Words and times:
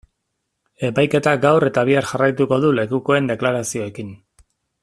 Epaiketak 0.87 1.43
gaur 1.43 1.67
eta 1.69 1.85
bihar 1.91 2.09
jarraituko 2.13 2.61
du 2.65 2.75
lekukoen 2.81 3.33
deklarazioekin. 3.33 4.15